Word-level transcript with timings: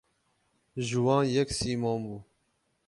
Ji 0.87 0.97
wan 1.03 1.23
yek 1.33 1.49
Sîmon 1.59 1.97
bû. 2.07 2.15